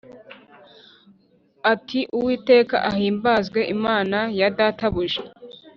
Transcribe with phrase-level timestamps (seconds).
[1.73, 5.21] Ati Uwiteka Ahimbazwe Imana Ya Databuja